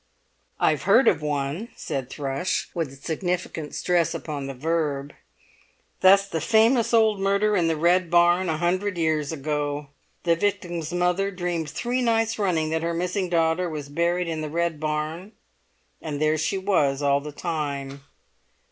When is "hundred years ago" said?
8.57-9.89